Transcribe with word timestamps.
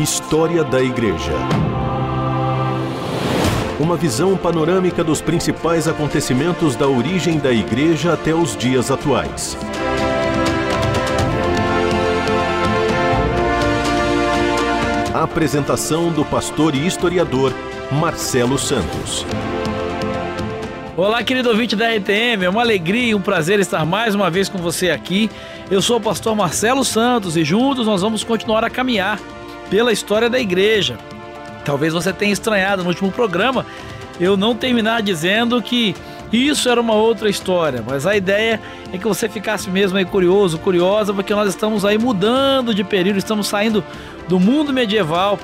História 0.00 0.64
da 0.64 0.82
Igreja. 0.82 1.34
Uma 3.78 3.98
visão 3.98 4.34
panorâmica 4.34 5.04
dos 5.04 5.20
principais 5.20 5.86
acontecimentos 5.86 6.74
da 6.74 6.88
origem 6.88 7.38
da 7.38 7.52
Igreja 7.52 8.14
até 8.14 8.34
os 8.34 8.56
dias 8.56 8.90
atuais. 8.90 9.58
A 15.12 15.22
apresentação 15.22 16.10
do 16.10 16.24
pastor 16.24 16.74
e 16.74 16.86
historiador 16.86 17.52
Marcelo 17.92 18.56
Santos. 18.56 19.26
Olá, 20.96 21.22
querido 21.22 21.50
ouvinte 21.50 21.76
da 21.76 21.94
RTM, 21.94 22.44
é 22.44 22.48
uma 22.48 22.62
alegria 22.62 23.08
e 23.10 23.14
um 23.14 23.20
prazer 23.20 23.60
estar 23.60 23.84
mais 23.84 24.14
uma 24.14 24.30
vez 24.30 24.48
com 24.48 24.56
você 24.56 24.88
aqui. 24.90 25.30
Eu 25.70 25.82
sou 25.82 25.98
o 25.98 26.00
pastor 26.00 26.34
Marcelo 26.34 26.86
Santos 26.86 27.36
e 27.36 27.44
juntos 27.44 27.86
nós 27.86 28.00
vamos 28.00 28.24
continuar 28.24 28.64
a 28.64 28.70
caminhar 28.70 29.20
pela 29.70 29.92
história 29.92 30.28
da 30.28 30.38
igreja. 30.38 30.98
Talvez 31.64 31.92
você 31.92 32.12
tenha 32.12 32.32
estranhado 32.32 32.82
no 32.82 32.88
último 32.88 33.10
programa 33.10 33.64
eu 34.20 34.36
não 34.36 34.54
terminar 34.54 35.00
dizendo 35.00 35.62
que 35.62 35.94
isso 36.30 36.68
era 36.68 36.80
uma 36.80 36.92
outra 36.94 37.28
história, 37.28 37.82
mas 37.84 38.06
a 38.06 38.14
ideia 38.14 38.60
é 38.92 38.98
que 38.98 39.06
você 39.06 39.28
ficasse 39.28 39.70
mesmo 39.70 39.96
aí 39.96 40.04
curioso, 40.04 40.58
curiosa, 40.58 41.12
porque 41.12 41.34
nós 41.34 41.48
estamos 41.48 41.84
aí 41.84 41.98
mudando 41.98 42.74
de 42.74 42.84
período, 42.84 43.16
estamos 43.16 43.48
saindo 43.48 43.82
do 44.28 44.38
mundo 44.38 44.72
medieval 44.72 45.38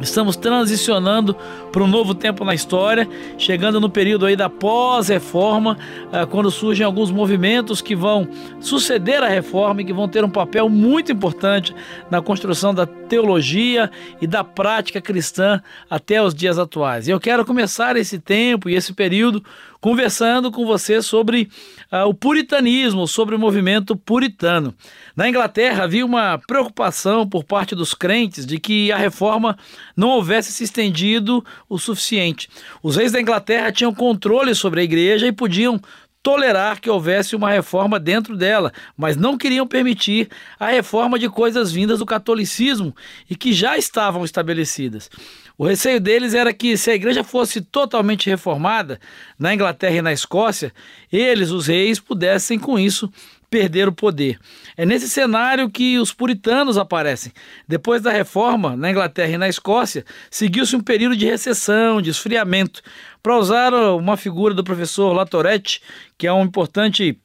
Estamos 0.00 0.36
transicionando 0.36 1.34
para 1.72 1.82
um 1.82 1.86
novo 1.86 2.14
tempo 2.14 2.44
na 2.44 2.54
história, 2.54 3.08
chegando 3.38 3.80
no 3.80 3.88
período 3.88 4.26
aí 4.26 4.36
da 4.36 4.48
pós-reforma, 4.48 5.78
ah, 6.12 6.26
quando 6.26 6.50
surgem 6.50 6.84
alguns 6.84 7.10
movimentos 7.10 7.80
que 7.80 7.96
vão 7.96 8.28
suceder 8.60 9.22
a 9.22 9.28
reforma 9.28 9.80
e 9.80 9.84
que 9.84 9.92
vão 9.92 10.06
ter 10.06 10.22
um 10.22 10.30
papel 10.30 10.68
muito 10.68 11.10
importante 11.10 11.74
na 12.10 12.20
construção 12.20 12.74
da 12.74 12.86
teologia 12.86 13.90
e 14.20 14.26
da 14.26 14.44
prática 14.44 15.00
cristã 15.00 15.62
até 15.88 16.22
os 16.22 16.34
dias 16.34 16.58
atuais. 16.58 17.08
Eu 17.08 17.18
quero 17.18 17.44
começar 17.44 17.96
esse 17.96 18.18
tempo 18.18 18.68
e 18.68 18.74
esse 18.74 18.92
período 18.92 19.42
conversando 19.80 20.50
com 20.50 20.66
você 20.66 21.02
sobre 21.02 21.48
uh, 21.92 22.08
o 22.08 22.14
puritanismo, 22.14 23.06
sobre 23.06 23.34
o 23.34 23.38
movimento 23.38 23.96
puritano. 23.96 24.74
Na 25.14 25.28
Inglaterra 25.28 25.84
havia 25.84 26.04
uma 26.04 26.38
preocupação 26.46 27.28
por 27.28 27.44
parte 27.44 27.74
dos 27.74 27.94
crentes 27.94 28.44
de 28.44 28.58
que 28.58 28.92
a 28.92 28.96
reforma 28.96 29.56
não 29.96 30.08
houvesse 30.08 30.52
se 30.52 30.64
estendido 30.64 31.44
o 31.68 31.78
suficiente. 31.78 32.48
Os 32.82 32.96
reis 32.96 33.12
da 33.12 33.20
Inglaterra 33.20 33.72
tinham 33.72 33.94
controle 33.94 34.54
sobre 34.54 34.80
a 34.80 34.84
igreja 34.84 35.26
e 35.26 35.32
podiam 35.32 35.80
tolerar 36.26 36.80
que 36.80 36.90
houvesse 36.90 37.36
uma 37.36 37.52
reforma 37.52 38.00
dentro 38.00 38.36
dela, 38.36 38.72
mas 38.96 39.16
não 39.16 39.38
queriam 39.38 39.64
permitir 39.64 40.28
a 40.58 40.66
reforma 40.66 41.20
de 41.20 41.28
coisas 41.28 41.70
vindas 41.70 42.00
do 42.00 42.04
catolicismo 42.04 42.92
e 43.30 43.36
que 43.36 43.52
já 43.52 43.78
estavam 43.78 44.24
estabelecidas. 44.24 45.08
O 45.56 45.64
receio 45.64 46.00
deles 46.00 46.34
era 46.34 46.52
que, 46.52 46.76
se 46.76 46.90
a 46.90 46.96
igreja 46.96 47.22
fosse 47.22 47.60
totalmente 47.60 48.28
reformada, 48.28 48.98
na 49.38 49.54
Inglaterra 49.54 49.94
e 49.94 50.02
na 50.02 50.12
Escócia, 50.12 50.72
eles, 51.12 51.52
os 51.52 51.68
reis, 51.68 52.00
pudessem 52.00 52.58
com 52.58 52.76
isso 52.76 53.08
perder 53.50 53.88
o 53.88 53.92
poder. 53.92 54.38
É 54.76 54.84
nesse 54.84 55.08
cenário 55.08 55.70
que 55.70 55.98
os 55.98 56.12
puritanos 56.12 56.76
aparecem. 56.76 57.32
Depois 57.66 58.02
da 58.02 58.10
reforma, 58.10 58.76
na 58.76 58.90
Inglaterra 58.90 59.32
e 59.32 59.38
na 59.38 59.48
Escócia, 59.48 60.04
seguiu-se 60.30 60.74
um 60.76 60.80
período 60.80 61.16
de 61.16 61.26
recessão, 61.26 62.02
de 62.02 62.10
esfriamento. 62.10 62.82
Para 63.22 63.38
usar 63.38 63.74
uma 63.74 64.16
figura 64.16 64.54
do 64.54 64.64
professor 64.64 65.12
Latourette, 65.12 65.82
que 66.16 66.26
é 66.26 66.32
um 66.32 66.44
importante 66.44 67.20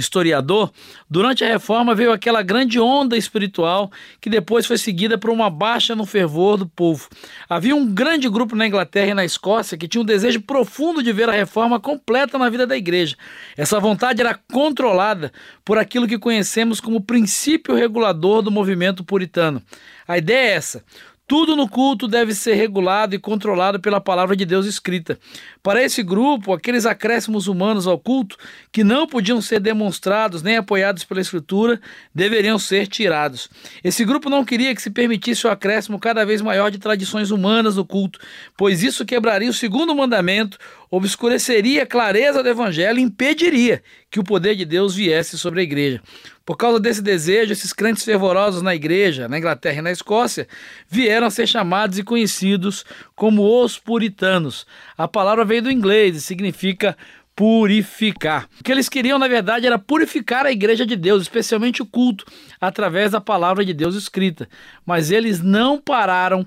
historiador, 0.00 0.70
durante 1.08 1.44
a 1.44 1.48
reforma 1.48 1.94
veio 1.94 2.12
aquela 2.12 2.42
grande 2.42 2.78
onda 2.78 3.16
espiritual 3.16 3.90
que 4.20 4.30
depois 4.30 4.66
foi 4.66 4.78
seguida 4.78 5.16
por 5.16 5.30
uma 5.30 5.48
baixa 5.48 5.94
no 5.94 6.06
fervor 6.06 6.56
do 6.56 6.66
povo. 6.66 7.08
Havia 7.48 7.74
um 7.74 7.86
grande 7.86 8.28
grupo 8.28 8.54
na 8.54 8.66
Inglaterra 8.66 9.10
e 9.10 9.14
na 9.14 9.24
Escócia 9.24 9.78
que 9.78 9.88
tinha 9.88 10.02
um 10.02 10.04
desejo 10.04 10.40
profundo 10.40 11.02
de 11.02 11.12
ver 11.12 11.28
a 11.28 11.32
reforma 11.32 11.80
completa 11.80 12.38
na 12.38 12.48
vida 12.48 12.66
da 12.66 12.76
igreja. 12.76 13.16
Essa 13.56 13.80
vontade 13.80 14.20
era 14.20 14.38
controlada 14.52 15.32
por 15.64 15.78
aquilo 15.78 16.06
que 16.06 16.18
conhecemos 16.18 16.80
como 16.80 17.00
princípio 17.00 17.74
regulador 17.74 18.42
do 18.42 18.50
movimento 18.50 19.04
puritano. 19.04 19.62
A 20.06 20.18
ideia 20.18 20.52
é 20.52 20.54
essa: 20.54 20.84
tudo 21.26 21.56
no 21.56 21.68
culto 21.68 22.06
deve 22.06 22.32
ser 22.32 22.54
regulado 22.54 23.14
e 23.14 23.18
controlado 23.18 23.80
pela 23.80 24.00
palavra 24.00 24.36
de 24.36 24.44
Deus 24.44 24.64
escrita. 24.64 25.18
Para 25.60 25.82
esse 25.82 26.02
grupo, 26.02 26.52
aqueles 26.52 26.86
acréscimos 26.86 27.48
humanos 27.48 27.86
ao 27.86 27.98
culto 27.98 28.36
que 28.70 28.84
não 28.84 29.08
podiam 29.08 29.42
ser 29.42 29.58
demonstrados 29.58 30.40
nem 30.40 30.56
apoiados 30.56 31.02
pela 31.02 31.20
Escritura 31.20 31.80
deveriam 32.14 32.58
ser 32.60 32.86
tirados. 32.86 33.50
Esse 33.82 34.04
grupo 34.04 34.30
não 34.30 34.44
queria 34.44 34.72
que 34.72 34.80
se 34.80 34.90
permitisse 34.90 35.46
o 35.46 35.50
acréscimo 35.50 35.98
cada 35.98 36.24
vez 36.24 36.40
maior 36.40 36.70
de 36.70 36.78
tradições 36.78 37.32
humanas 37.32 37.74
no 37.74 37.84
culto, 37.84 38.20
pois 38.56 38.84
isso 38.84 39.04
quebraria 39.04 39.50
o 39.50 39.54
segundo 39.54 39.96
mandamento, 39.96 40.58
obscureceria 40.88 41.82
a 41.82 41.86
clareza 41.86 42.40
do 42.40 42.48
Evangelho 42.48 43.00
e 43.00 43.02
impediria 43.02 43.82
que 44.10 44.20
o 44.20 44.24
poder 44.24 44.54
de 44.54 44.64
Deus 44.64 44.94
viesse 44.94 45.36
sobre 45.36 45.60
a 45.60 45.64
igreja. 45.64 46.00
Por 46.46 46.56
causa 46.56 46.78
desse 46.78 47.02
desejo, 47.02 47.52
esses 47.52 47.72
crentes 47.72 48.04
fervorosos 48.04 48.62
na 48.62 48.72
igreja, 48.72 49.28
na 49.28 49.36
Inglaterra 49.36 49.80
e 49.80 49.82
na 49.82 49.90
Escócia, 49.90 50.46
vieram 50.88 51.26
a 51.26 51.30
ser 51.30 51.48
chamados 51.48 51.98
e 51.98 52.04
conhecidos 52.04 52.84
como 53.16 53.42
os 53.42 53.80
puritanos. 53.80 54.64
A 54.96 55.08
palavra 55.08 55.44
veio 55.44 55.62
do 55.62 55.72
inglês 55.72 56.14
e 56.14 56.20
significa 56.20 56.96
purificar. 57.34 58.48
O 58.60 58.64
que 58.64 58.70
eles 58.70 58.88
queriam, 58.88 59.18
na 59.18 59.26
verdade, 59.26 59.66
era 59.66 59.76
purificar 59.76 60.46
a 60.46 60.52
igreja 60.52 60.86
de 60.86 60.94
Deus, 60.94 61.22
especialmente 61.22 61.82
o 61.82 61.86
culto, 61.86 62.24
através 62.60 63.10
da 63.10 63.20
palavra 63.20 63.64
de 63.64 63.74
Deus 63.74 63.96
escrita. 63.96 64.48
Mas 64.86 65.10
eles 65.10 65.42
não 65.42 65.80
pararam 65.80 66.46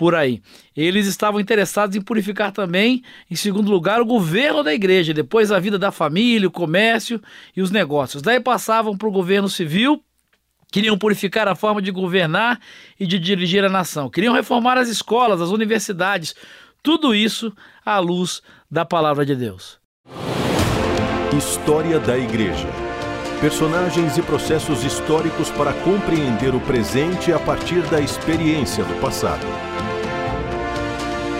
por 0.00 0.14
aí. 0.14 0.40
Eles 0.74 1.06
estavam 1.06 1.38
interessados 1.38 1.94
em 1.94 2.00
purificar 2.00 2.52
também, 2.52 3.02
em 3.30 3.34
segundo 3.34 3.70
lugar, 3.70 4.00
o 4.00 4.06
governo 4.06 4.62
da 4.62 4.72
igreja, 4.72 5.12
depois 5.12 5.52
a 5.52 5.58
vida 5.58 5.78
da 5.78 5.92
família, 5.92 6.48
o 6.48 6.50
comércio 6.50 7.20
e 7.54 7.60
os 7.60 7.70
negócios. 7.70 8.22
Daí 8.22 8.40
passavam 8.40 8.96
para 8.96 9.06
o 9.06 9.12
governo 9.12 9.46
civil, 9.46 10.02
queriam 10.72 10.96
purificar 10.96 11.46
a 11.48 11.54
forma 11.54 11.82
de 11.82 11.90
governar 11.90 12.58
e 12.98 13.06
de 13.06 13.18
dirigir 13.18 13.62
a 13.62 13.68
nação. 13.68 14.08
Queriam 14.08 14.32
reformar 14.32 14.78
as 14.78 14.88
escolas, 14.88 15.38
as 15.38 15.50
universidades, 15.50 16.34
tudo 16.82 17.14
isso 17.14 17.52
à 17.84 17.98
luz 17.98 18.40
da 18.70 18.86
palavra 18.86 19.26
de 19.26 19.36
Deus. 19.36 19.78
História 21.36 22.00
da 22.00 22.16
Igreja. 22.16 22.68
Personagens 23.38 24.16
e 24.16 24.22
processos 24.22 24.82
históricos 24.82 25.50
para 25.50 25.74
compreender 25.74 26.54
o 26.54 26.60
presente 26.60 27.34
a 27.34 27.38
partir 27.38 27.82
da 27.90 28.00
experiência 28.00 28.82
do 28.82 28.98
passado. 28.98 29.69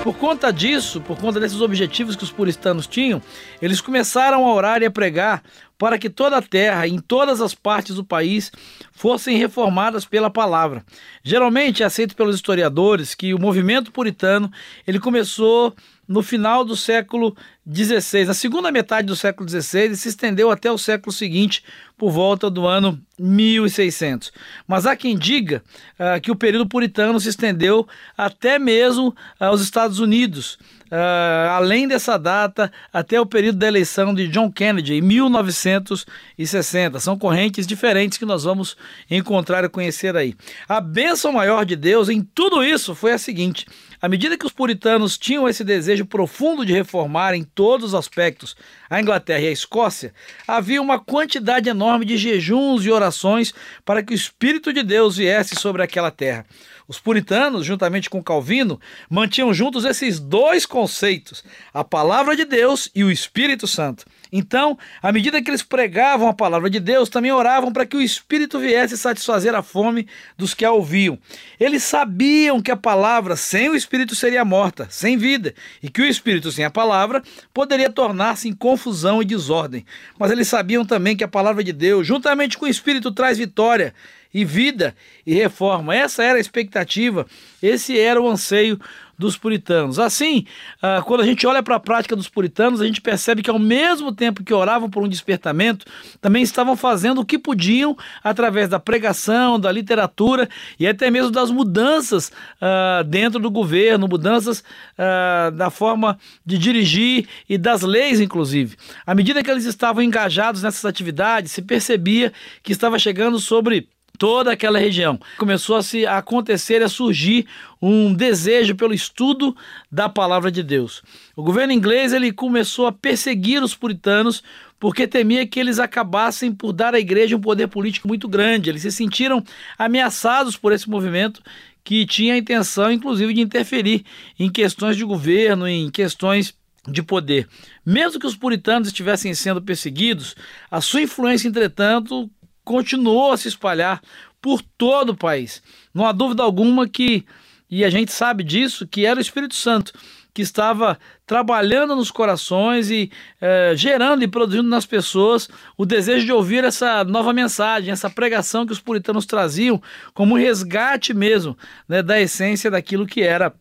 Por 0.02 0.16
conta 0.16 0.50
disso, 0.50 0.98
por 0.98 1.18
conta 1.18 1.38
desses 1.38 1.60
objetivos 1.60 2.16
que 2.16 2.24
os 2.24 2.32
puritanos 2.32 2.86
tinham, 2.86 3.20
eles 3.60 3.82
começaram 3.82 4.46
a 4.46 4.54
orar 4.54 4.80
e 4.80 4.86
a 4.86 4.90
pregar 4.90 5.42
para 5.76 5.98
que 5.98 6.08
toda 6.08 6.38
a 6.38 6.42
terra, 6.42 6.88
em 6.88 6.98
todas 6.98 7.40
as 7.42 7.54
partes 7.54 7.96
do 7.96 8.04
país, 8.04 8.50
fossem 8.92 9.36
reformadas 9.36 10.06
pela 10.06 10.30
palavra. 10.30 10.82
Geralmente 11.22 11.82
é 11.82 11.86
aceito 11.86 12.16
pelos 12.16 12.34
historiadores 12.34 13.14
que 13.14 13.34
o 13.34 13.38
movimento 13.38 13.92
puritano 13.92 14.50
ele 14.86 14.98
começou 14.98 15.74
no 16.10 16.22
final 16.24 16.64
do 16.64 16.76
século 16.76 17.36
XVI, 17.72 18.24
na 18.24 18.34
segunda 18.34 18.72
metade 18.72 19.06
do 19.06 19.14
século 19.14 19.48
XVI, 19.48 19.92
e 19.92 19.96
se 19.96 20.08
estendeu 20.08 20.50
até 20.50 20.68
o 20.68 20.76
século 20.76 21.12
seguinte, 21.12 21.62
por 21.96 22.10
volta 22.10 22.50
do 22.50 22.66
ano 22.66 23.00
1600. 23.16 24.32
Mas 24.66 24.86
há 24.86 24.96
quem 24.96 25.16
diga 25.16 25.62
uh, 26.00 26.20
que 26.20 26.32
o 26.32 26.34
período 26.34 26.68
puritano 26.68 27.20
se 27.20 27.28
estendeu 27.28 27.86
até 28.18 28.58
mesmo 28.58 29.14
aos 29.38 29.60
Estados 29.60 30.00
Unidos. 30.00 30.58
Uh, 30.90 31.48
além 31.50 31.86
dessa 31.86 32.18
data, 32.18 32.72
até 32.92 33.20
o 33.20 33.26
período 33.26 33.58
da 33.58 33.68
eleição 33.68 34.12
de 34.12 34.26
John 34.26 34.50
Kennedy, 34.50 34.94
em 34.94 35.00
1960. 35.00 36.98
São 36.98 37.16
correntes 37.16 37.68
diferentes 37.68 38.18
que 38.18 38.24
nós 38.24 38.42
vamos 38.42 38.76
encontrar 39.08 39.62
e 39.62 39.68
conhecer 39.68 40.16
aí. 40.16 40.34
A 40.68 40.80
bênção 40.80 41.30
maior 41.30 41.64
de 41.64 41.76
Deus 41.76 42.08
em 42.08 42.20
tudo 42.20 42.64
isso 42.64 42.96
foi 42.96 43.12
a 43.12 43.18
seguinte: 43.18 43.64
à 44.00 44.08
medida 44.08 44.36
que 44.38 44.46
os 44.46 44.52
puritanos 44.52 45.18
tinham 45.18 45.48
esse 45.48 45.62
desejo 45.62 46.06
profundo 46.06 46.64
de 46.64 46.72
reformar 46.72 47.34
em 47.34 47.44
todos 47.44 47.88
os 47.88 47.94
aspectos 47.94 48.56
a 48.88 49.00
Inglaterra 49.00 49.40
e 49.40 49.48
a 49.48 49.52
Escócia, 49.52 50.14
havia 50.46 50.80
uma 50.80 50.98
quantidade 50.98 51.68
enorme 51.68 52.04
de 52.04 52.16
jejuns 52.16 52.84
e 52.84 52.90
orações 52.90 53.52
para 53.84 54.02
que 54.02 54.12
o 54.12 54.14
Espírito 54.14 54.72
de 54.72 54.82
Deus 54.82 55.16
viesse 55.16 55.54
sobre 55.54 55.82
aquela 55.82 56.10
terra. 56.10 56.46
Os 56.88 56.98
puritanos, 56.98 57.64
juntamente 57.64 58.10
com 58.10 58.22
Calvino, 58.22 58.80
mantinham 59.08 59.54
juntos 59.54 59.84
esses 59.84 60.18
dois 60.18 60.66
conceitos, 60.66 61.44
a 61.72 61.84
palavra 61.84 62.34
de 62.34 62.44
Deus 62.44 62.90
e 62.94 63.04
o 63.04 63.10
Espírito 63.10 63.66
Santo. 63.66 64.04
Então, 64.32 64.78
à 65.02 65.10
medida 65.10 65.42
que 65.42 65.50
eles 65.50 65.62
pregavam 65.62 66.28
a 66.28 66.34
palavra 66.34 66.70
de 66.70 66.78
Deus, 66.78 67.08
também 67.08 67.32
oravam 67.32 67.72
para 67.72 67.86
que 67.86 67.96
o 67.96 68.02
Espírito 68.02 68.58
viesse 68.58 68.96
satisfazer 68.96 69.54
a 69.54 69.62
fome 69.62 70.06
dos 70.36 70.54
que 70.54 70.64
a 70.64 70.72
ouviam. 70.72 71.18
Eles 71.58 71.82
sabiam 71.82 72.62
que 72.62 72.70
a 72.70 72.76
palavra 72.76 73.36
sem 73.36 73.68
o 73.68 73.74
Espírito 73.74 74.14
seria 74.14 74.44
morta, 74.44 74.86
sem 74.90 75.16
vida, 75.16 75.54
e 75.82 75.88
que 75.88 76.02
o 76.02 76.06
Espírito 76.06 76.52
sem 76.52 76.64
a 76.64 76.70
palavra 76.70 77.22
poderia 77.52 77.90
tornar-se 77.90 78.48
em 78.48 78.52
confusão 78.52 79.20
e 79.20 79.24
desordem. 79.24 79.84
Mas 80.18 80.30
eles 80.30 80.48
sabiam 80.48 80.84
também 80.84 81.16
que 81.16 81.24
a 81.24 81.28
palavra 81.28 81.64
de 81.64 81.72
Deus, 81.72 82.06
juntamente 82.06 82.56
com 82.56 82.66
o 82.66 82.68
Espírito, 82.68 83.10
traz 83.12 83.38
vitória 83.38 83.94
e 84.32 84.44
vida 84.44 84.94
e 85.26 85.34
reforma. 85.34 85.94
Essa 85.94 86.22
era 86.22 86.38
a 86.38 86.40
expectativa, 86.40 87.26
esse 87.62 87.98
era 87.98 88.20
o 88.20 88.28
anseio 88.28 88.78
dos 89.20 89.36
puritanos. 89.36 89.98
Assim, 89.98 90.46
ah, 90.80 91.02
quando 91.04 91.20
a 91.20 91.26
gente 91.26 91.46
olha 91.46 91.62
para 91.62 91.76
a 91.76 91.80
prática 91.80 92.16
dos 92.16 92.28
puritanos, 92.28 92.80
a 92.80 92.86
gente 92.86 93.02
percebe 93.02 93.42
que 93.42 93.50
ao 93.50 93.58
mesmo 93.58 94.12
tempo 94.12 94.42
que 94.42 94.52
oravam 94.52 94.88
por 94.88 95.04
um 95.04 95.08
despertamento, 95.08 95.84
também 96.20 96.42
estavam 96.42 96.74
fazendo 96.74 97.20
o 97.20 97.24
que 97.24 97.38
podiam 97.38 97.96
através 98.24 98.68
da 98.68 98.80
pregação, 98.80 99.60
da 99.60 99.70
literatura 99.70 100.48
e 100.78 100.88
até 100.88 101.10
mesmo 101.10 101.30
das 101.30 101.50
mudanças 101.50 102.32
uh, 102.62 103.04
dentro 103.04 103.38
do 103.38 103.50
governo, 103.50 104.08
mudanças 104.08 104.60
uh, 104.60 105.50
da 105.52 105.68
forma 105.68 106.18
de 106.44 106.56
dirigir 106.56 107.28
e 107.46 107.58
das 107.58 107.82
leis, 107.82 108.20
inclusive. 108.20 108.76
À 109.06 109.14
medida 109.14 109.42
que 109.42 109.50
eles 109.50 109.66
estavam 109.66 110.02
engajados 110.02 110.62
nessas 110.62 110.86
atividades, 110.86 111.52
se 111.52 111.60
percebia 111.60 112.32
que 112.62 112.72
estava 112.72 112.98
chegando 112.98 113.38
sobre 113.38 113.86
toda 114.20 114.52
aquela 114.52 114.78
região. 114.78 115.18
Começou 115.38 115.76
a 115.76 115.82
se 115.82 116.06
acontecer, 116.06 116.82
a 116.82 116.90
surgir 116.90 117.46
um 117.80 118.12
desejo 118.12 118.74
pelo 118.74 118.92
estudo 118.92 119.56
da 119.90 120.10
palavra 120.10 120.52
de 120.52 120.62
Deus. 120.62 121.02
O 121.34 121.42
governo 121.42 121.72
inglês 121.72 122.12
ele 122.12 122.30
começou 122.30 122.86
a 122.86 122.92
perseguir 122.92 123.62
os 123.62 123.74
puritanos 123.74 124.44
porque 124.78 125.08
temia 125.08 125.46
que 125.46 125.58
eles 125.58 125.78
acabassem 125.78 126.52
por 126.52 126.74
dar 126.74 126.94
à 126.94 127.00
igreja 127.00 127.34
um 127.34 127.40
poder 127.40 127.68
político 127.68 128.06
muito 128.06 128.28
grande. 128.28 128.68
Eles 128.68 128.82
se 128.82 128.92
sentiram 128.92 129.42
ameaçados 129.78 130.54
por 130.54 130.70
esse 130.70 130.88
movimento 130.88 131.42
que 131.82 132.04
tinha 132.04 132.34
a 132.34 132.38
intenção, 132.38 132.92
inclusive, 132.92 133.32
de 133.32 133.40
interferir 133.40 134.04
em 134.38 134.50
questões 134.50 134.98
de 134.98 135.04
governo, 135.04 135.66
em 135.66 135.90
questões 135.90 136.54
de 136.86 137.02
poder. 137.02 137.48
Mesmo 137.86 138.20
que 138.20 138.26
os 138.26 138.36
puritanos 138.36 138.88
estivessem 138.88 139.32
sendo 139.32 139.62
perseguidos, 139.62 140.36
a 140.70 140.82
sua 140.82 141.00
influência, 141.00 141.48
entretanto, 141.48 142.30
continuou 142.70 143.32
a 143.32 143.36
se 143.36 143.48
espalhar 143.48 144.00
por 144.40 144.62
todo 144.62 145.10
o 145.10 145.16
país. 145.16 145.60
Não 145.92 146.06
há 146.06 146.12
dúvida 146.12 146.44
alguma 146.44 146.88
que, 146.88 147.26
e 147.68 147.84
a 147.84 147.90
gente 147.90 148.12
sabe 148.12 148.44
disso, 148.44 148.86
que 148.86 149.04
era 149.04 149.18
o 149.18 149.20
Espírito 149.20 149.56
Santo 149.56 149.92
que 150.32 150.40
estava 150.40 150.96
trabalhando 151.26 151.96
nos 151.96 152.12
corações 152.12 152.88
e 152.88 153.10
eh, 153.40 153.72
gerando 153.74 154.22
e 154.22 154.28
produzindo 154.28 154.68
nas 154.68 154.86
pessoas 154.86 155.48
o 155.76 155.84
desejo 155.84 156.24
de 156.24 156.32
ouvir 156.32 156.62
essa 156.62 157.02
nova 157.02 157.32
mensagem, 157.32 157.90
essa 157.90 158.08
pregação 158.08 158.64
que 158.64 158.72
os 158.72 158.78
puritanos 158.78 159.26
traziam 159.26 159.82
como 160.14 160.34
um 160.36 160.38
resgate 160.38 161.12
mesmo 161.12 161.58
né, 161.88 162.00
da 162.00 162.20
essência 162.20 162.70
daquilo 162.70 163.04
que 163.04 163.22
era 163.22 163.52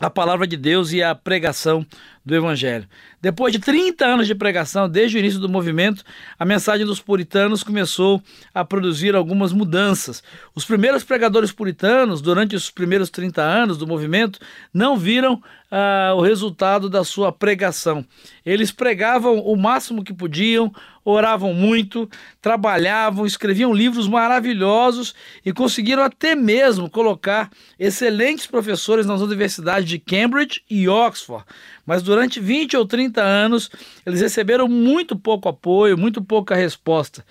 a 0.00 0.08
palavra 0.08 0.46
de 0.46 0.56
Deus 0.56 0.92
e 0.92 1.02
a 1.02 1.14
pregação 1.14 1.86
do 2.24 2.34
Evangelho. 2.34 2.86
Depois 3.20 3.52
de 3.52 3.58
30 3.58 4.04
anos 4.04 4.26
de 4.26 4.34
pregação, 4.34 4.88
desde 4.88 5.16
o 5.16 5.20
início 5.20 5.40
do 5.40 5.48
movimento, 5.48 6.04
a 6.38 6.44
mensagem 6.44 6.86
dos 6.86 7.00
puritanos 7.00 7.62
começou 7.62 8.22
a 8.54 8.64
produzir 8.64 9.14
algumas 9.14 9.52
mudanças. 9.52 10.22
Os 10.54 10.64
primeiros 10.64 11.02
pregadores 11.04 11.50
puritanos, 11.50 12.20
durante 12.20 12.54
os 12.54 12.70
primeiros 12.70 13.10
30 13.10 13.42
anos 13.42 13.76
do 13.76 13.86
movimento, 13.86 14.38
não 14.72 14.96
viram 14.96 15.42
ah, 15.70 16.12
o 16.14 16.20
resultado 16.20 16.90
da 16.90 17.02
sua 17.02 17.32
pregação. 17.32 18.04
Eles 18.44 18.70
pregavam 18.70 19.38
o 19.38 19.56
máximo 19.56 20.04
que 20.04 20.12
podiam, 20.12 20.72
oravam 21.04 21.54
muito, 21.54 22.08
trabalhavam, 22.40 23.24
escreviam 23.24 23.72
livros 23.72 24.06
maravilhosos 24.06 25.14
e 25.44 25.52
conseguiram 25.52 26.02
até 26.02 26.34
mesmo 26.34 26.90
colocar 26.90 27.50
excelentes 27.78 28.46
professores 28.46 29.06
nas 29.06 29.20
universidades 29.20 29.88
de 29.88 29.98
Cambridge 29.98 30.62
e 30.68 30.88
Oxford. 30.88 31.44
Mas 31.84 32.02
durante 32.02 32.38
20 32.40 32.76
ou 32.76 32.86
30 32.86 33.20
anos, 33.22 33.70
eles 34.06 34.20
receberam 34.20 34.68
muito 34.68 35.16
pouco 35.16 35.48
apoio, 35.48 35.98
muito 35.98 36.22
pouca 36.22 36.54
resposta. 36.54 37.24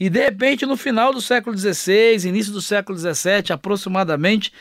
E 0.00 0.08
de 0.08 0.20
repente, 0.20 0.64
no 0.64 0.76
final 0.76 1.12
do 1.12 1.20
século 1.20 1.56
XVI, 1.56 2.26
início 2.26 2.52
do 2.52 2.62
século 2.62 2.96
XVII, 2.96 3.52
aproximadamente, 3.52 4.52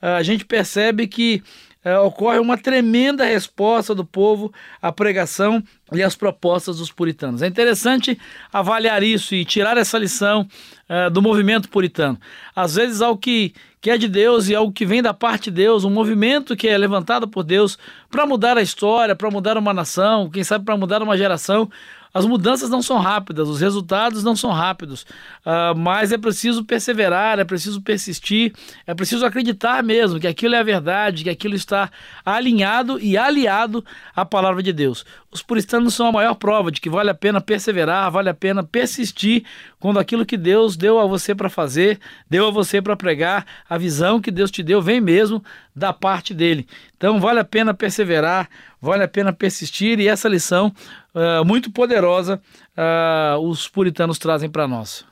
a 0.00 0.22
gente 0.22 0.44
percebe 0.44 1.06
que 1.06 1.42
é, 1.84 1.98
ocorre 1.98 2.38
uma 2.38 2.56
tremenda 2.56 3.24
resposta 3.24 3.94
do 3.94 4.04
povo 4.04 4.52
à 4.80 4.90
pregação 4.90 5.62
e 5.92 6.02
às 6.02 6.16
propostas 6.16 6.78
dos 6.78 6.90
puritanos. 6.90 7.42
É 7.42 7.46
interessante 7.46 8.18
avaliar 8.52 9.02
isso 9.02 9.34
e 9.34 9.44
tirar 9.44 9.76
essa 9.76 9.98
lição 9.98 10.48
é, 10.88 11.10
do 11.10 11.20
movimento 11.20 11.68
puritano. 11.68 12.18
Às 12.56 12.76
vezes, 12.76 13.02
algo 13.02 13.20
que, 13.20 13.52
que 13.80 13.90
é 13.90 13.98
de 13.98 14.08
Deus 14.08 14.48
e 14.48 14.54
algo 14.54 14.72
que 14.72 14.86
vem 14.86 15.02
da 15.02 15.12
parte 15.12 15.50
de 15.50 15.56
Deus, 15.56 15.84
um 15.84 15.90
movimento 15.90 16.56
que 16.56 16.68
é 16.68 16.78
levantado 16.78 17.28
por 17.28 17.44
Deus 17.44 17.78
para 18.10 18.26
mudar 18.26 18.56
a 18.56 18.62
história, 18.62 19.14
para 19.14 19.30
mudar 19.30 19.58
uma 19.58 19.74
nação, 19.74 20.30
quem 20.30 20.42
sabe 20.42 20.64
para 20.64 20.76
mudar 20.76 21.02
uma 21.02 21.18
geração, 21.18 21.70
as 22.14 22.24
mudanças 22.24 22.70
não 22.70 22.80
são 22.80 22.98
rápidas, 22.98 23.48
os 23.48 23.60
resultados 23.60 24.22
não 24.22 24.36
são 24.36 24.52
rápidos, 24.52 25.02
uh, 25.44 25.76
mas 25.76 26.12
é 26.12 26.16
preciso 26.16 26.64
perseverar, 26.64 27.40
é 27.40 27.44
preciso 27.44 27.82
persistir, 27.82 28.54
é 28.86 28.94
preciso 28.94 29.26
acreditar 29.26 29.82
mesmo 29.82 30.20
que 30.20 30.28
aquilo 30.28 30.54
é 30.54 30.60
a 30.60 30.62
verdade, 30.62 31.24
que 31.24 31.30
aquilo 31.30 31.56
está 31.56 31.90
alinhado 32.24 33.00
e 33.00 33.18
aliado 33.18 33.84
à 34.14 34.24
palavra 34.24 34.62
de 34.62 34.72
Deus. 34.72 35.04
Os 35.34 35.42
puritanos 35.42 35.94
são 35.94 36.06
a 36.06 36.12
maior 36.12 36.34
prova 36.36 36.70
de 36.70 36.80
que 36.80 36.88
vale 36.88 37.10
a 37.10 37.14
pena 37.14 37.40
perseverar, 37.40 38.08
vale 38.08 38.30
a 38.30 38.34
pena 38.34 38.62
persistir 38.62 39.44
quando 39.80 39.98
aquilo 39.98 40.24
que 40.24 40.36
Deus 40.36 40.76
deu 40.76 41.00
a 41.00 41.06
você 41.06 41.34
para 41.34 41.50
fazer, 41.50 41.98
deu 42.30 42.46
a 42.46 42.50
você 42.52 42.80
para 42.80 42.94
pregar, 42.94 43.44
a 43.68 43.76
visão 43.76 44.20
que 44.20 44.30
Deus 44.30 44.48
te 44.48 44.62
deu 44.62 44.80
vem 44.80 45.00
mesmo 45.00 45.42
da 45.74 45.92
parte 45.92 46.32
dele. 46.32 46.68
Então 46.96 47.18
vale 47.18 47.40
a 47.40 47.44
pena 47.44 47.74
perseverar, 47.74 48.48
vale 48.80 49.02
a 49.02 49.08
pena 49.08 49.32
persistir 49.32 49.98
e 49.98 50.06
essa 50.06 50.28
lição 50.28 50.72
uh, 51.12 51.44
muito 51.44 51.68
poderosa 51.68 52.40
uh, 52.78 53.36
os 53.40 53.66
puritanos 53.66 54.18
trazem 54.18 54.48
para 54.48 54.68
nós. 54.68 55.04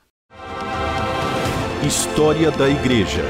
História 1.84 2.52
da 2.52 2.68
Igreja. 2.70 3.24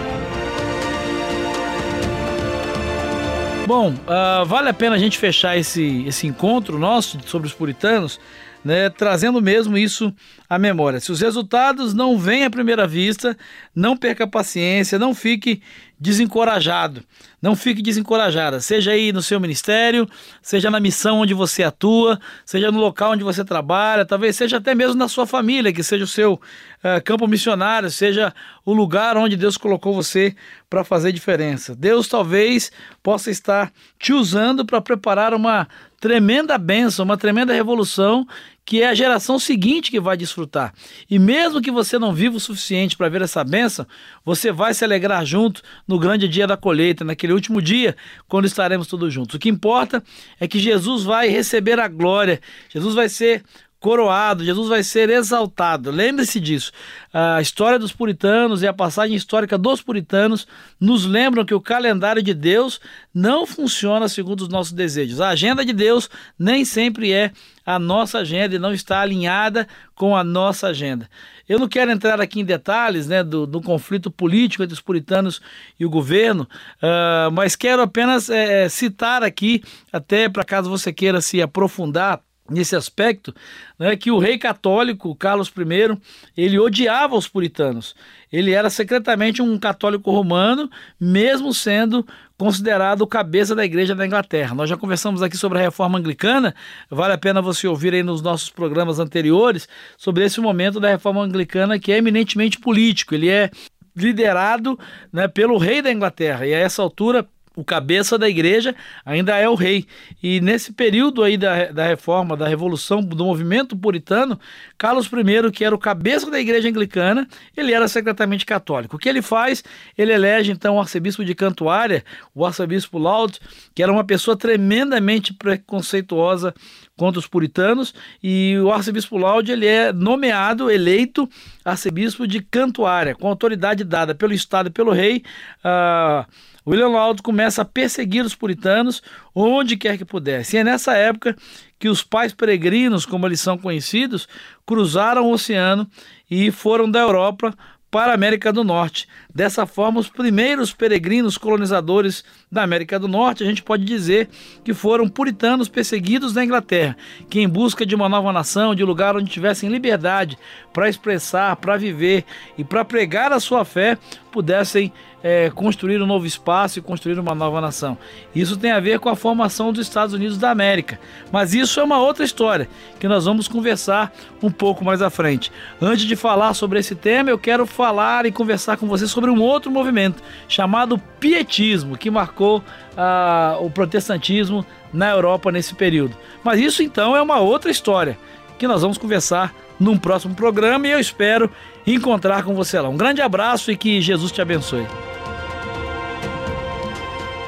Bom, 3.74 3.88
uh, 3.90 4.44
vale 4.44 4.68
a 4.68 4.74
pena 4.74 4.96
a 4.96 4.98
gente 4.98 5.16
fechar 5.16 5.56
esse, 5.56 6.04
esse 6.06 6.26
encontro 6.26 6.78
nosso 6.78 7.18
sobre 7.24 7.48
os 7.48 7.54
puritanos, 7.54 8.20
né, 8.62 8.90
trazendo 8.90 9.40
mesmo 9.40 9.78
isso 9.78 10.14
à 10.46 10.58
memória. 10.58 11.00
Se 11.00 11.10
os 11.10 11.22
resultados 11.22 11.94
não 11.94 12.18
vêm 12.18 12.44
à 12.44 12.50
primeira 12.50 12.86
vista, 12.86 13.34
não 13.74 13.96
perca 13.96 14.26
paciência, 14.26 14.98
não 14.98 15.14
fique 15.14 15.62
desencorajado. 16.02 17.04
Não 17.40 17.54
fique 17.54 17.80
desencorajada, 17.80 18.60
seja 18.60 18.90
aí 18.90 19.12
no 19.12 19.22
seu 19.22 19.38
ministério, 19.38 20.08
seja 20.42 20.68
na 20.68 20.80
missão 20.80 21.20
onde 21.20 21.32
você 21.32 21.62
atua, 21.62 22.18
seja 22.44 22.72
no 22.72 22.80
local 22.80 23.12
onde 23.12 23.22
você 23.22 23.44
trabalha, 23.44 24.04
talvez 24.04 24.34
seja 24.34 24.56
até 24.56 24.74
mesmo 24.74 24.96
na 24.96 25.06
sua 25.06 25.26
família, 25.26 25.72
que 25.72 25.82
seja 25.82 26.02
o 26.02 26.08
seu 26.08 26.34
uh, 26.34 27.02
campo 27.04 27.28
missionário, 27.28 27.88
seja 27.88 28.34
o 28.64 28.72
lugar 28.72 29.16
onde 29.16 29.36
Deus 29.36 29.56
colocou 29.56 29.94
você 29.94 30.34
para 30.68 30.82
fazer 30.82 31.12
diferença. 31.12 31.74
Deus 31.74 32.08
talvez 32.08 32.72
possa 33.00 33.30
estar 33.30 33.72
te 33.96 34.12
usando 34.12 34.66
para 34.66 34.80
preparar 34.80 35.32
uma 35.32 35.68
tremenda 36.00 36.58
bênção, 36.58 37.04
uma 37.04 37.16
tremenda 37.16 37.52
revolução 37.52 38.26
que 38.64 38.82
é 38.82 38.88
a 38.88 38.94
geração 38.94 39.38
seguinte 39.38 39.90
que 39.90 40.00
vai 40.00 40.16
desfrutar. 40.16 40.72
E 41.10 41.18
mesmo 41.18 41.60
que 41.60 41.70
você 41.70 41.98
não 41.98 42.12
viva 42.12 42.36
o 42.36 42.40
suficiente 42.40 42.96
para 42.96 43.08
ver 43.08 43.22
essa 43.22 43.42
benção, 43.42 43.86
você 44.24 44.52
vai 44.52 44.72
se 44.72 44.84
alegrar 44.84 45.24
junto 45.26 45.62
no 45.86 45.98
grande 45.98 46.28
dia 46.28 46.46
da 46.46 46.56
colheita, 46.56 47.04
naquele 47.04 47.32
último 47.32 47.60
dia, 47.60 47.96
quando 48.28 48.46
estaremos 48.46 48.86
todos 48.86 49.12
juntos. 49.12 49.34
O 49.34 49.38
que 49.38 49.48
importa 49.48 50.02
é 50.38 50.46
que 50.46 50.58
Jesus 50.58 51.02
vai 51.02 51.28
receber 51.28 51.80
a 51.80 51.88
glória, 51.88 52.40
Jesus 52.68 52.94
vai 52.94 53.08
ser 53.08 53.42
coroado, 53.82 54.44
Jesus 54.44 54.68
vai 54.68 54.84
ser 54.84 55.10
exaltado. 55.10 55.90
Lembre-se 55.90 56.38
disso. 56.38 56.70
A 57.12 57.42
história 57.42 57.80
dos 57.80 57.92
puritanos 57.92 58.62
e 58.62 58.66
a 58.66 58.72
passagem 58.72 59.16
histórica 59.16 59.58
dos 59.58 59.82
puritanos 59.82 60.46
nos 60.80 61.04
lembram 61.04 61.44
que 61.44 61.52
o 61.52 61.60
calendário 61.60 62.22
de 62.22 62.32
Deus 62.32 62.80
não 63.12 63.44
funciona 63.44 64.08
segundo 64.08 64.42
os 64.42 64.48
nossos 64.48 64.72
desejos. 64.72 65.20
A 65.20 65.30
agenda 65.30 65.64
de 65.64 65.72
Deus 65.72 66.08
nem 66.38 66.64
sempre 66.64 67.12
é 67.12 67.32
a 67.66 67.76
nossa 67.76 68.18
agenda 68.18 68.54
e 68.54 68.58
não 68.58 68.72
está 68.72 69.00
alinhada 69.00 69.66
com 69.96 70.16
a 70.16 70.22
nossa 70.22 70.68
agenda. 70.68 71.10
Eu 71.48 71.58
não 71.58 71.68
quero 71.68 71.90
entrar 71.90 72.20
aqui 72.20 72.40
em 72.40 72.44
detalhes 72.44 73.08
né, 73.08 73.24
do, 73.24 73.46
do 73.48 73.60
conflito 73.60 74.12
político 74.12 74.62
entre 74.62 74.74
os 74.74 74.80
puritanos 74.80 75.42
e 75.78 75.84
o 75.84 75.90
governo, 75.90 76.48
uh, 76.80 77.32
mas 77.32 77.56
quero 77.56 77.82
apenas 77.82 78.30
é, 78.30 78.68
citar 78.68 79.24
aqui, 79.24 79.62
até 79.92 80.28
para 80.28 80.44
caso 80.44 80.70
você 80.70 80.92
queira 80.92 81.20
se 81.20 81.42
aprofundar 81.42 82.20
nesse 82.50 82.74
aspecto, 82.74 83.34
né, 83.78 83.96
que 83.96 84.10
o 84.10 84.18
rei 84.18 84.36
católico 84.36 85.14
Carlos 85.14 85.48
I 85.48 85.98
ele 86.36 86.58
odiava 86.58 87.16
os 87.16 87.28
puritanos. 87.28 87.94
Ele 88.32 88.52
era 88.52 88.68
secretamente 88.68 89.40
um 89.40 89.58
católico 89.58 90.10
romano, 90.10 90.70
mesmo 90.98 91.54
sendo 91.54 92.06
considerado 92.36 93.06
cabeça 93.06 93.54
da 93.54 93.64
igreja 93.64 93.94
da 93.94 94.04
Inglaterra. 94.04 94.54
Nós 94.54 94.68
já 94.68 94.76
conversamos 94.76 95.22
aqui 95.22 95.36
sobre 95.36 95.58
a 95.58 95.62
reforma 95.62 95.98
anglicana, 95.98 96.54
vale 96.90 97.12
a 97.14 97.18
pena 97.18 97.40
você 97.40 97.68
ouvir 97.68 97.94
aí 97.94 98.02
nos 98.02 98.20
nossos 98.20 98.50
programas 98.50 98.98
anteriores 98.98 99.68
sobre 99.96 100.24
esse 100.24 100.40
momento 100.40 100.80
da 100.80 100.88
reforma 100.88 101.22
anglicana 101.22 101.78
que 101.78 101.92
é 101.92 101.98
eminentemente 101.98 102.58
político, 102.58 103.14
ele 103.14 103.28
é 103.28 103.50
liderado 103.94 104.78
né, 105.12 105.28
pelo 105.28 105.58
rei 105.58 105.82
da 105.82 105.92
Inglaterra 105.92 106.46
e 106.46 106.54
a 106.54 106.58
essa 106.58 106.82
altura 106.82 107.28
o 107.56 107.64
cabeça 107.64 108.18
da 108.18 108.28
igreja 108.28 108.74
ainda 109.04 109.36
é 109.36 109.48
o 109.48 109.54
rei. 109.54 109.86
E 110.22 110.40
nesse 110.40 110.72
período 110.72 111.22
aí 111.22 111.36
da, 111.36 111.66
da 111.66 111.86
reforma, 111.86 112.36
da 112.36 112.46
revolução, 112.46 113.02
do 113.02 113.24
movimento 113.24 113.76
puritano, 113.76 114.38
Carlos 114.78 115.06
I, 115.06 115.50
que 115.50 115.64
era 115.64 115.74
o 115.74 115.78
cabeça 115.78 116.30
da 116.30 116.40
igreja 116.40 116.68
anglicana, 116.68 117.26
ele 117.56 117.72
era 117.72 117.86
secretamente 117.88 118.46
católico. 118.46 118.96
O 118.96 118.98
que 118.98 119.08
ele 119.08 119.22
faz? 119.22 119.62
Ele 119.96 120.12
elege 120.12 120.52
então 120.52 120.76
o 120.76 120.80
arcebispo 120.80 121.24
de 121.24 121.34
Cantuária, 121.34 122.04
o 122.34 122.44
arcebispo 122.44 122.98
Laud, 122.98 123.38
que 123.74 123.82
era 123.82 123.92
uma 123.92 124.04
pessoa 124.04 124.36
tremendamente 124.36 125.34
preconceituosa 125.34 126.54
contra 127.02 127.18
os 127.18 127.26
puritanos, 127.26 127.92
e 128.22 128.56
o 128.60 128.70
arcebispo 128.70 129.18
Laud 129.18 129.50
ele 129.50 129.66
é 129.66 129.92
nomeado, 129.92 130.70
eleito 130.70 131.28
arcebispo 131.64 132.28
de 132.28 132.40
Cantuária, 132.40 133.12
com 133.12 133.26
autoridade 133.26 133.82
dada 133.82 134.14
pelo 134.14 134.32
Estado 134.32 134.68
e 134.68 134.70
pelo 134.70 134.92
rei. 134.92 135.24
Uh, 135.64 136.24
William 136.64 136.90
Laud 136.90 137.20
começa 137.20 137.62
a 137.62 137.64
perseguir 137.64 138.24
os 138.24 138.36
puritanos 138.36 139.02
onde 139.34 139.76
quer 139.76 139.98
que 139.98 140.04
pudesse. 140.04 140.54
E 140.54 140.60
é 140.60 140.62
nessa 140.62 140.96
época 140.96 141.34
que 141.76 141.88
os 141.88 142.04
pais 142.04 142.32
peregrinos, 142.32 143.04
como 143.04 143.26
eles 143.26 143.40
são 143.40 143.58
conhecidos, 143.58 144.28
cruzaram 144.64 145.26
o 145.26 145.32
oceano 145.32 145.90
e 146.30 146.52
foram 146.52 146.88
da 146.88 147.00
Europa 147.00 147.52
para 147.90 148.12
a 148.12 148.14
América 148.14 148.52
do 148.52 148.62
Norte. 148.62 149.08
Dessa 149.34 149.64
forma, 149.66 149.98
os 149.98 150.08
primeiros 150.08 150.72
peregrinos 150.72 151.38
colonizadores 151.38 152.24
da 152.50 152.62
América 152.62 152.98
do 152.98 153.08
Norte, 153.08 153.42
a 153.42 153.46
gente 153.46 153.62
pode 153.62 153.84
dizer 153.84 154.28
que 154.62 154.74
foram 154.74 155.08
puritanos 155.08 155.68
perseguidos 155.68 156.34
na 156.34 156.44
Inglaterra, 156.44 156.96
que 157.30 157.40
em 157.40 157.48
busca 157.48 157.86
de 157.86 157.94
uma 157.94 158.08
nova 158.08 158.32
nação, 158.32 158.74
de 158.74 158.84
um 158.84 158.86
lugar 158.86 159.16
onde 159.16 159.30
tivessem 159.30 159.70
liberdade 159.70 160.38
para 160.72 160.88
expressar, 160.88 161.56
para 161.56 161.76
viver 161.76 162.24
e 162.58 162.64
para 162.64 162.84
pregar 162.84 163.32
a 163.32 163.40
sua 163.40 163.64
fé, 163.64 163.96
pudessem 164.30 164.92
é, 165.22 165.50
construir 165.50 166.02
um 166.02 166.06
novo 166.06 166.26
espaço 166.26 166.78
e 166.78 166.82
construir 166.82 167.18
uma 167.18 167.34
nova 167.34 167.60
nação. 167.60 167.96
Isso 168.34 168.56
tem 168.56 168.72
a 168.72 168.80
ver 168.80 168.98
com 168.98 169.08
a 169.08 169.14
formação 169.14 169.72
dos 169.72 169.86
Estados 169.86 170.14
Unidos 170.14 170.36
da 170.36 170.50
América. 170.50 170.98
Mas 171.30 171.54
isso 171.54 171.78
é 171.78 171.84
uma 171.84 171.98
outra 171.98 172.24
história 172.24 172.68
que 172.98 173.06
nós 173.06 173.24
vamos 173.24 173.46
conversar 173.46 174.12
um 174.42 174.50
pouco 174.50 174.84
mais 174.84 175.00
à 175.00 175.10
frente. 175.10 175.52
Antes 175.80 176.06
de 176.06 176.16
falar 176.16 176.54
sobre 176.54 176.80
esse 176.80 176.94
tema, 176.94 177.30
eu 177.30 177.38
quero 177.38 177.66
falar 177.66 178.26
e 178.26 178.32
conversar 178.32 178.76
com 178.76 178.88
você 178.88 179.06
sobre 179.22 179.30
um 179.30 179.40
outro 179.40 179.70
movimento 179.70 180.20
chamado 180.48 180.98
Pietismo, 181.20 181.96
que 181.96 182.10
marcou 182.10 182.60
ah, 182.96 183.56
o 183.60 183.70
protestantismo 183.70 184.66
na 184.92 185.10
Europa 185.10 185.52
nesse 185.52 185.76
período. 185.76 186.16
Mas 186.42 186.58
isso 186.58 186.82
então 186.82 187.14
é 187.14 187.22
uma 187.22 187.38
outra 187.38 187.70
história 187.70 188.18
que 188.58 188.66
nós 188.66 188.82
vamos 188.82 188.98
conversar 188.98 189.54
num 189.78 189.96
próximo 189.96 190.34
programa 190.34 190.88
e 190.88 190.90
eu 190.90 190.98
espero 190.98 191.48
encontrar 191.86 192.42
com 192.42 192.52
você 192.52 192.80
lá. 192.80 192.88
Um 192.88 192.96
grande 192.96 193.22
abraço 193.22 193.70
e 193.70 193.76
que 193.76 194.00
Jesus 194.00 194.32
te 194.32 194.42
abençoe. 194.42 194.86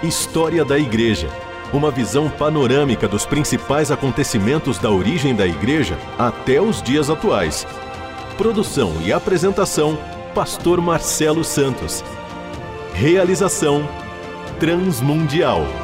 História 0.00 0.64
da 0.64 0.78
Igreja. 0.78 1.28
Uma 1.72 1.90
visão 1.90 2.30
panorâmica 2.30 3.08
dos 3.08 3.26
principais 3.26 3.90
acontecimentos 3.90 4.78
da 4.78 4.90
origem 4.90 5.34
da 5.34 5.44
Igreja 5.44 5.98
até 6.16 6.60
os 6.60 6.80
dias 6.80 7.10
atuais. 7.10 7.66
Produção 8.38 8.94
e 9.04 9.12
apresentação: 9.12 9.98
Pastor 10.34 10.80
Marcelo 10.80 11.44
Santos. 11.44 12.02
Realização: 12.92 13.88
Transmundial. 14.58 15.83